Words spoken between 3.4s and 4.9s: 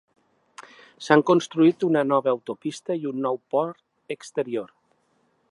port exterior.